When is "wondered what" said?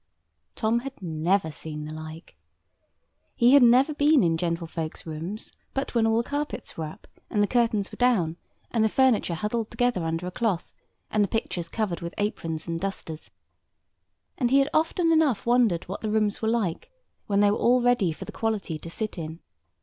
15.45-16.01